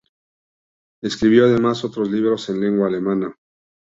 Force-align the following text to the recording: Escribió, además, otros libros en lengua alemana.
Escribió, 1.03 1.45
además, 1.45 1.83
otros 1.83 2.09
libros 2.09 2.49
en 2.49 2.59
lengua 2.59 2.87
alemana. 2.87 3.35